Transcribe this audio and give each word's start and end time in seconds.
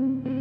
Mm-hmm. 0.00 0.39